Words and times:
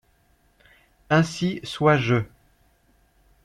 Ainsi 1.11 1.59
soit 1.63 1.97
je... 1.99 2.23